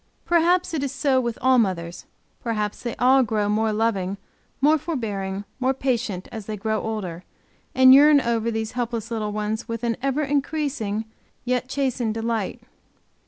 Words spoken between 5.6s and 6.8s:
patient as they